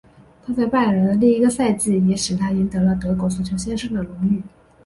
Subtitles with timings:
[0.43, 4.41] 他在拜仁的第一个赛季也使他赢得了德国足球先生的荣誉。